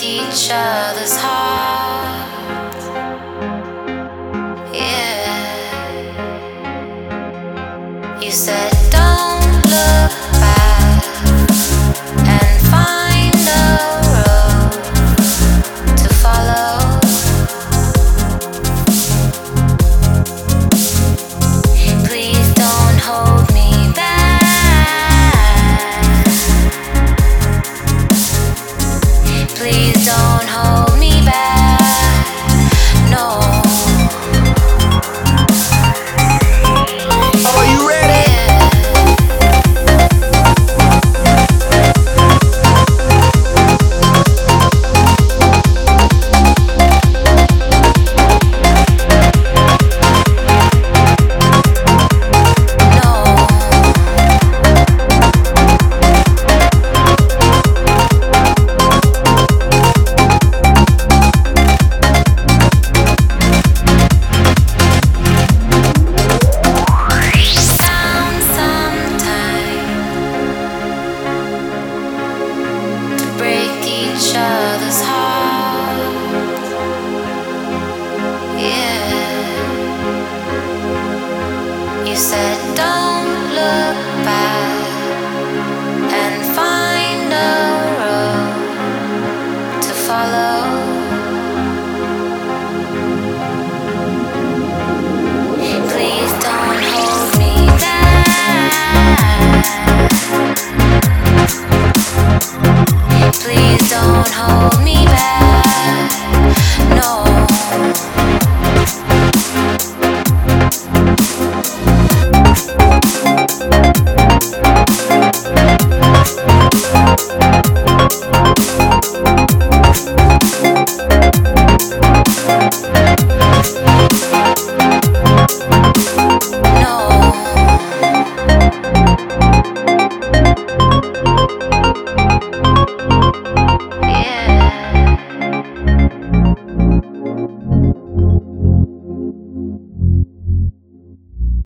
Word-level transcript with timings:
each 0.00 0.50
other's 0.52 1.16
hearts. 1.16 2.31
You 82.12 82.18
said, 82.18 82.76
Don't 82.76 83.54
look 83.54 84.24
back. 84.26 84.71